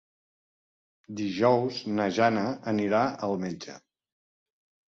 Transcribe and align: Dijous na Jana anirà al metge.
Dijous 1.19 1.81
na 1.99 2.07
Jana 2.17 2.47
anirà 2.75 3.03
al 3.29 3.39
metge. 3.45 3.77